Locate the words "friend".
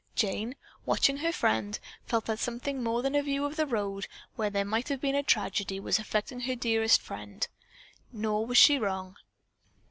1.31-1.77, 6.99-7.47